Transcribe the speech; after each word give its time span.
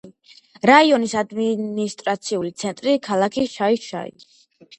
რაიონის 0.69 1.13
ადმინისტრაციული 1.21 2.51
ცენტრია 2.63 3.03
ქალაქი 3.11 3.45
შაი-შაი. 3.53 4.17